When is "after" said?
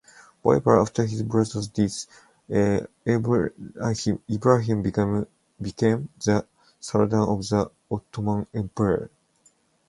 0.79-1.05